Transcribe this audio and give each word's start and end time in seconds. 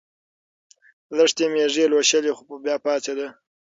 لښتې 1.17 1.45
مېږې 1.53 1.85
لوشلې 1.91 2.31
خو 2.37 2.43
بیا 2.63 2.75
پاڅېده. 2.83 3.27